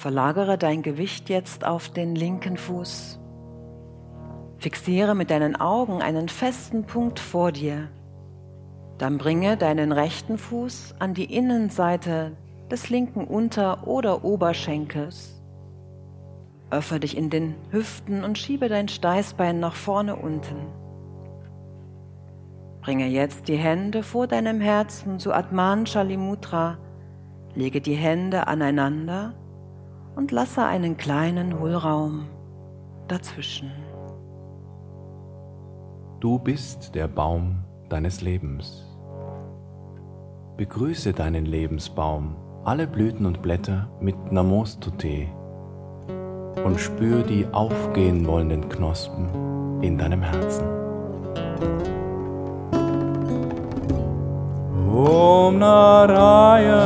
Verlagere 0.00 0.56
dein 0.56 0.80
Gewicht 0.80 1.28
jetzt 1.28 1.66
auf 1.66 1.90
den 1.90 2.14
linken 2.14 2.56
Fuß. 2.56 3.20
Fixiere 4.56 5.14
mit 5.14 5.30
deinen 5.30 5.56
Augen 5.56 6.00
einen 6.00 6.30
festen 6.30 6.84
Punkt 6.84 7.20
vor 7.20 7.52
dir. 7.52 7.88
Dann 8.96 9.18
bringe 9.18 9.58
deinen 9.58 9.92
rechten 9.92 10.38
Fuß 10.38 10.94
an 11.00 11.12
die 11.12 11.26
Innenseite 11.26 12.34
des 12.70 12.88
linken 12.88 13.26
Unter- 13.26 13.86
oder 13.86 14.24
Oberschenkels. 14.24 15.38
Öffne 16.70 17.00
dich 17.00 17.14
in 17.14 17.28
den 17.28 17.54
Hüften 17.70 18.24
und 18.24 18.38
schiebe 18.38 18.70
dein 18.70 18.88
Steißbein 18.88 19.60
nach 19.60 19.74
vorne 19.74 20.16
unten. 20.16 20.56
Bringe 22.80 23.06
jetzt 23.06 23.48
die 23.48 23.58
Hände 23.58 24.02
vor 24.02 24.26
deinem 24.26 24.62
Herzen 24.62 25.18
zu 25.18 25.34
Atman 25.34 25.84
Shalimutra. 25.84 26.78
Lege 27.54 27.82
die 27.82 27.96
Hände 27.96 28.46
aneinander 28.46 29.34
und 30.16 30.32
lasse 30.32 30.64
einen 30.64 30.96
kleinen 30.96 31.58
Hohlraum 31.58 32.26
dazwischen. 33.08 33.70
Du 36.20 36.38
bist 36.38 36.94
der 36.94 37.08
Baum 37.08 37.64
deines 37.88 38.20
Lebens. 38.20 38.86
Begrüße 40.56 41.12
deinen 41.12 41.46
Lebensbaum, 41.46 42.36
alle 42.64 42.86
Blüten 42.86 43.24
und 43.24 43.40
Blätter 43.40 43.88
mit 44.00 44.30
Namostute 44.30 45.28
und 46.64 46.78
spür 46.78 47.22
die 47.22 47.46
aufgehen 47.52 48.26
wollenden 48.26 48.68
Knospen 48.68 49.80
in 49.82 49.96
deinem 49.96 50.22
Herzen. 50.22 50.66
Om 54.92 55.58
Narayani 55.58 56.79